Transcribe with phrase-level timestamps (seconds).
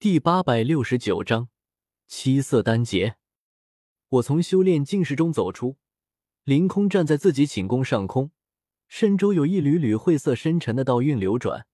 [0.00, 1.48] 第八百六十九章
[2.06, 3.16] 七色丹劫。
[4.08, 5.76] 我从修炼境室中走出，
[6.44, 8.30] 凌空站在自己寝宫上空，
[8.86, 11.66] 身周有一缕缕晦涩深沉的道韵流转，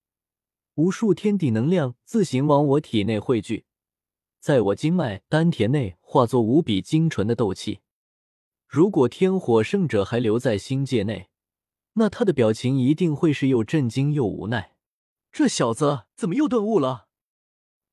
[0.77, 3.67] 无数天地能量自行往我体内汇聚，
[4.41, 7.81] 在我经脉丹田内化作无比精纯的斗气。
[8.67, 11.29] 如果天火圣者还留在星界内，
[11.93, 14.77] 那他的表情一定会是又震惊又无奈。
[15.31, 17.09] 这小子怎么又顿悟了？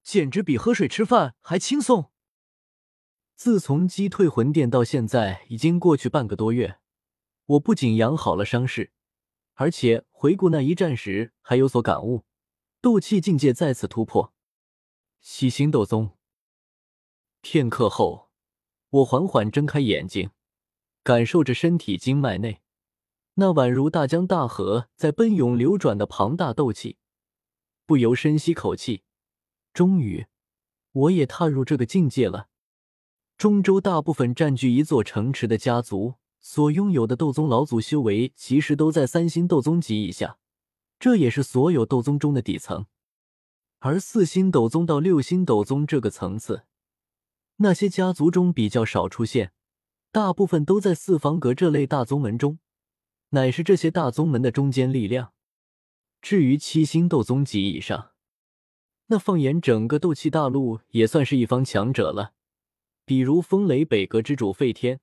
[0.03, 2.11] 简直比喝水吃饭还轻松。
[3.35, 6.79] 自从击退魂殿到现在，已经过去半个多月。
[7.45, 8.91] 我不仅养好了伤势，
[9.55, 12.23] 而且回顾那一战时还有所感悟，
[12.79, 14.33] 斗气境界再次突破。
[15.19, 16.17] 七星斗宗。
[17.41, 18.29] 片刻后，
[18.89, 20.29] 我缓缓睁开眼睛，
[21.03, 22.61] 感受着身体经脉内
[23.33, 26.97] 那宛如大江大河在奔涌流转的庞大斗气，
[27.85, 29.03] 不由深吸口气。
[29.73, 30.25] 终于，
[30.91, 32.47] 我也踏入这个境界了。
[33.37, 40.37] 中州大部分占据一座城池的家族所拥有的斗宗老祖修为，其实都在三星斗宗级以下，
[40.99, 42.85] 这也是所有斗宗中的底层。
[43.79, 46.65] 而四星斗宗到六星斗宗这个层次，
[47.57, 49.53] 那些家族中比较少出现，
[50.11, 52.59] 大部分都在四方阁这类大宗门中，
[53.29, 55.33] 乃是这些大宗门的中坚力量。
[56.21, 58.10] 至于七星斗宗级以上，
[59.11, 62.31] 那放眼整个斗气大陆，也算是一方强者了。
[63.03, 65.01] 比如风雷北阁之主费天，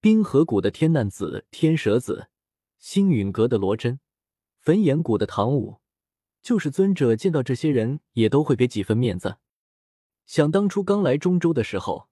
[0.00, 2.28] 冰河谷的天难子天蛇子，
[2.78, 3.98] 星陨阁的罗真，
[4.60, 5.80] 焚炎谷的唐舞，
[6.40, 9.38] 就是尊者见到这些人，也都会给几分面子。
[10.24, 12.08] 想当初刚来中州的时候，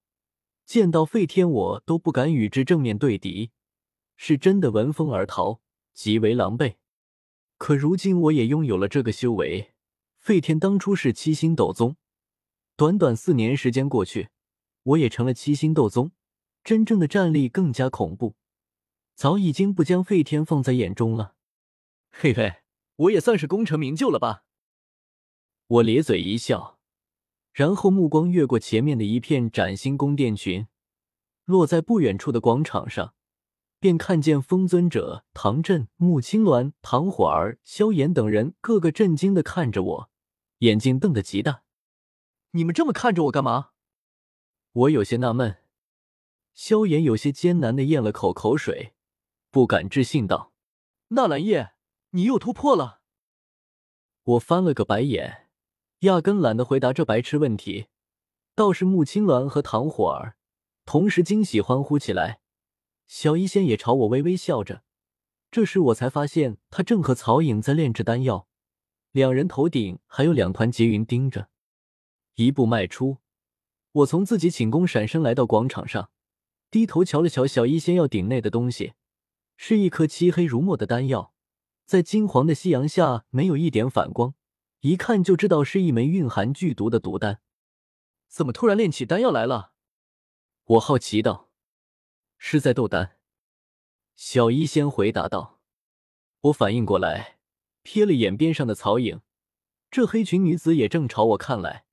[0.65, 3.51] 见到费天，我都不敢与之正面对敌，
[4.17, 5.61] 是真的闻风而逃，
[5.93, 6.75] 极为狼狈。
[7.57, 9.70] 可如今，我也拥有了这个修为。
[10.21, 11.95] 费天当初是七星斗宗，
[12.75, 14.29] 短短四年时间过去，
[14.83, 16.11] 我也成了七星斗宗，
[16.63, 18.35] 真正的战力更加恐怖，
[19.15, 21.33] 早已经不将费天放在眼中了。
[22.11, 22.57] 嘿嘿，
[22.97, 24.43] 我也算是功成名就了吧？
[25.65, 26.77] 我咧嘴一笑，
[27.51, 30.67] 然后目光越过前面的一片崭新宫殿群，
[31.45, 33.15] 落在不远处的广场上，
[33.79, 40.10] 便看见风尊者、唐震、穆青鸾、唐火儿、萧炎等人个个震惊的看着我。
[40.61, 41.63] 眼睛瞪得极大，
[42.51, 43.71] 你们这么看着我干嘛？
[44.73, 45.57] 我有些纳闷。
[46.53, 48.93] 萧炎有些艰难的咽了口口水，
[49.49, 50.53] 不敢置信道
[51.09, 51.73] ：“纳兰叶，
[52.11, 53.01] 你又突破了。”
[54.23, 55.49] 我翻了个白眼，
[56.01, 57.87] 压根懒得回答这白痴问题。
[58.53, 60.37] 倒是穆青鸾和唐火儿
[60.85, 62.41] 同时惊喜欢呼起来，
[63.07, 64.83] 小医仙也朝我微微笑着。
[65.49, 68.47] 这时我才发现，他正和曹颖在炼制丹药。
[69.11, 71.49] 两人头顶还有两团劫云盯着，
[72.35, 73.17] 一步迈出，
[73.91, 76.09] 我从自己寝宫闪身来到广场上，
[76.69, 78.93] 低头瞧了瞧小医仙药鼎内的东西，
[79.57, 81.33] 是一颗漆黑如墨的丹药，
[81.85, 84.33] 在金黄的夕阳下没有一点反光，
[84.79, 87.41] 一看就知道是一枚蕴含剧毒的毒丹。
[88.29, 89.73] 怎么突然炼起丹药来了？
[90.63, 91.49] 我好奇道。
[92.37, 93.17] 是在斗丹。
[94.15, 95.59] 小医仙回答道。
[96.43, 97.40] 我反应过来。
[97.83, 99.21] 瞥了眼边上的曹颖，
[99.89, 101.85] 这黑裙女子也正朝我看来，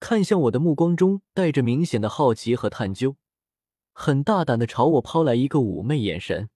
[0.00, 3.16] 看向我的目光中带着明显的好奇和探究，
[3.92, 6.50] 很大胆的朝我抛来一个妩媚眼神，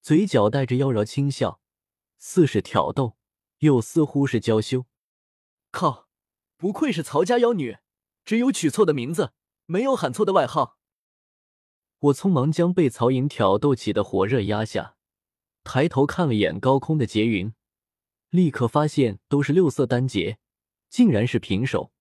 [0.00, 1.60] 嘴角带着妖娆轻笑，
[2.18, 3.16] 似是挑逗，
[3.58, 4.86] 又似乎是娇羞。
[5.70, 6.08] 靠，
[6.56, 7.78] 不愧是曹家妖女，
[8.24, 9.32] 只有取错的名字，
[9.66, 10.78] 没有喊错的外号。
[11.98, 14.96] 我匆忙将被曹颖挑逗起的火热压下，
[15.62, 17.52] 抬头看了眼高空的劫云。
[18.30, 20.38] 立刻发现都是六色丹劫，
[20.88, 21.92] 竟然是平手，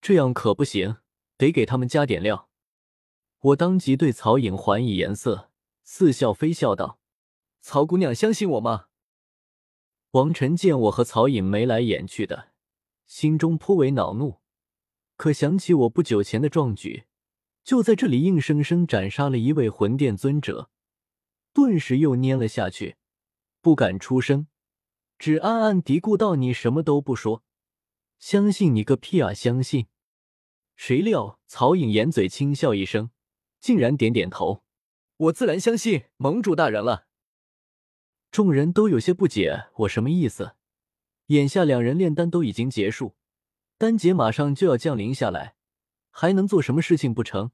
[0.00, 0.98] 这样可不行，
[1.36, 2.48] 得给他们加点料。
[3.40, 5.50] 我当即对曹颖还以颜色，
[5.82, 7.00] 似笑非笑道
[7.60, 8.86] ：“曹姑娘相信我吗？”
[10.12, 12.50] 王晨见我和曹颖眉来眼去的，
[13.06, 14.40] 心中颇为恼怒，
[15.16, 17.06] 可想起我不久前的壮举，
[17.64, 20.70] 就在这里硬生生斩杀了一位魂殿尊者，
[21.52, 22.96] 顿时又蔫了下去，
[23.60, 24.46] 不敢出声。
[25.20, 27.44] 只暗暗嘀咕道：“你什么都不说，
[28.18, 29.34] 相信你个屁啊！
[29.34, 29.86] 相信！”
[30.76, 33.10] 谁料曹颖掩嘴轻笑一声，
[33.60, 34.64] 竟然点点头
[35.28, 37.06] ：“我自然相信盟主大人了。”
[38.32, 40.56] 众人都有些不解，我什么意思？
[41.26, 43.14] 眼下两人炼丹都已经结束，
[43.76, 45.54] 丹劫马上就要降临下来，
[46.10, 47.52] 还能做什么事情不成？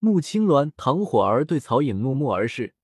[0.00, 2.74] 穆青鸾、唐火儿对曹颖怒目而视。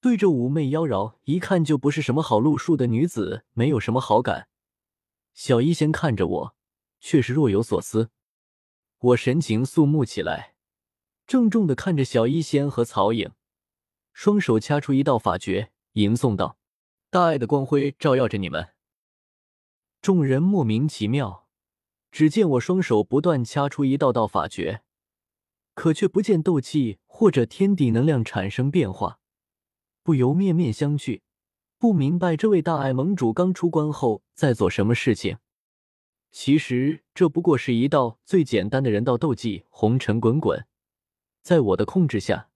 [0.00, 4.48] 对这妩媚妖娆、一看就不是什么好路数的女子，没有什么好感。
[5.34, 6.56] 小医仙看着我，
[7.00, 8.10] 却是若有所思。
[8.98, 10.54] 我神情肃穆起来，
[11.26, 13.30] 郑重的看着小医仙和曹颖，
[14.14, 16.56] 双手掐出一道法诀，吟诵道
[17.10, 18.70] ：“大爱的光辉照耀着你们。”
[20.00, 21.46] 众人莫名其妙，
[22.10, 24.82] 只见我双手不断掐出一道道法诀，
[25.74, 29.19] 可却不见斗气或者天地能量产生变化，
[30.02, 31.20] 不由面面相觑，
[31.78, 35.38] 不明白这位大爱盟主刚出关后在做什么事情。
[36.30, 40.66] 其实这不过是一道最简单的人道斗技，红尘滚滚，
[41.42, 42.50] 在我的控制下，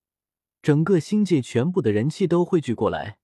[0.63, 3.19] 整个星界全部的人气都汇聚过来，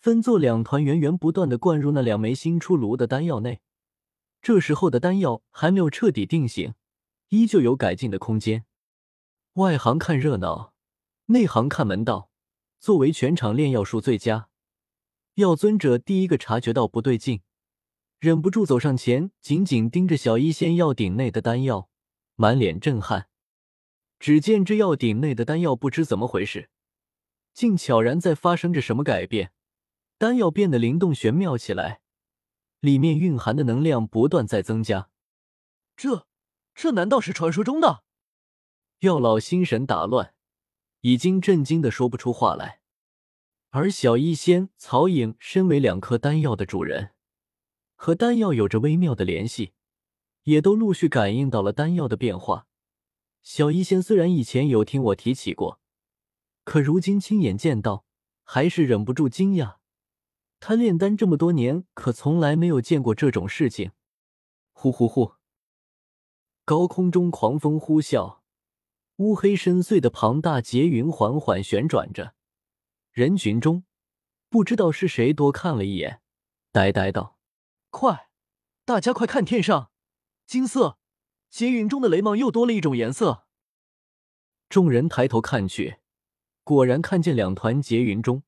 [0.00, 3.60] 分作两团，源源不断的灌入那两枚新出炉的丹药内。
[4.40, 6.74] 这时候的丹药还没有彻底定型，
[7.28, 8.64] 依旧有改进的空间。
[9.54, 10.72] 外行看热闹，
[11.26, 12.30] 内行看门道。
[12.84, 14.50] 作为全场炼药术最佳，
[15.36, 17.40] 药尊者第一个察觉到不对劲。
[18.18, 21.88] 忍不住走上前，紧紧盯着小医仙药鼎内的丹药，
[22.34, 23.30] 满脸震撼。
[24.18, 26.68] 只见这药鼎内的丹药不知怎么回事，
[27.54, 29.52] 竟悄然在发生着什么改变。
[30.18, 32.02] 丹药变得灵动玄妙起来，
[32.80, 35.08] 里面蕴含的能量不断在增加。
[35.96, 36.26] 这，
[36.74, 38.04] 这难道是传说中的？
[38.98, 40.33] 药老心神打乱，
[41.04, 42.80] 已经震惊的说不出话来。
[43.68, 47.10] 而小医仙、曹颖身为两颗丹药的主人。
[47.94, 49.74] 和丹药有着微妙的联系，
[50.44, 52.66] 也都陆续感应到了丹药的变化。
[53.42, 55.78] 小医仙虽然以前有听我提起过，
[56.64, 58.06] 可如今亲眼见到，
[58.42, 59.76] 还是忍不住惊讶。
[60.58, 63.90] 他炼丹这么多年，可从来没有见过这种事情。
[64.72, 65.34] 呼呼呼！
[66.64, 68.38] 高空中狂风呼啸，
[69.18, 72.34] 乌黑深邃的庞大劫云缓缓旋转着。
[73.12, 73.84] 人群中，
[74.48, 76.20] 不知道是谁多看了一眼，
[76.72, 77.38] 呆呆道。
[77.90, 78.28] 快，
[78.84, 79.92] 大家快看天上，
[80.46, 80.98] 金色
[81.48, 83.46] 劫云中的雷芒又多了一种颜色。
[84.68, 85.98] 众人抬头看去，
[86.64, 88.42] 果然看见两团劫云中，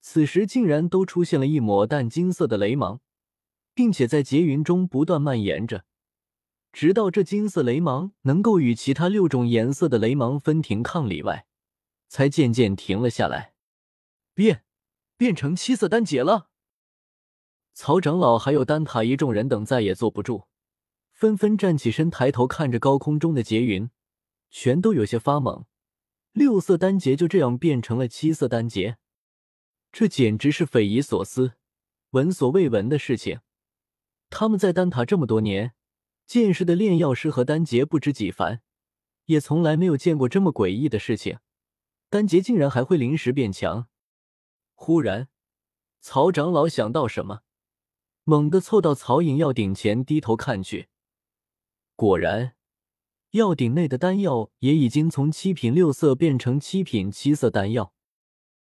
[0.00, 3.00] 此时竟然都出现了一抹淡金色的雷芒，
[3.74, 5.84] 并且在劫云中不断蔓延着，
[6.72, 11.46] 直到这金色雷芒能够与其他六种颜色的雷芒分庭抗礼外，
[12.08, 13.52] 才渐渐停了下来。
[14.34, 14.64] 变，
[15.16, 16.48] 变成七色丹劫了。
[17.74, 20.44] 曹长老还有丹塔一众人等再也坐不住，
[21.10, 23.90] 纷纷站起身，抬头看着高空中的劫云，
[24.50, 25.64] 全都有些发懵。
[26.32, 28.96] 六色丹劫就这样变成了七色丹劫，
[29.92, 31.52] 这简直是匪夷所思、
[32.10, 33.40] 闻所未闻的事情。
[34.30, 35.74] 他们在丹塔这么多年，
[36.26, 38.62] 见识的炼药师和丹杰不知几番，
[39.26, 41.38] 也从来没有见过这么诡异的事情。
[42.08, 43.88] 丹杰竟然还会临时变强。
[44.74, 45.28] 忽然，
[46.00, 47.40] 曹长老想到什么。
[48.24, 50.88] 猛地凑到曹颖药鼎前，低头看去，
[51.96, 52.54] 果然，
[53.32, 57.92] 药鼎内的丹药也已经从七品六色变成七品七色丹药。